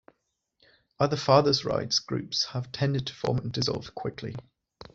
[0.99, 4.33] Other fathers' rights groups have tended to form and dissolve quickly.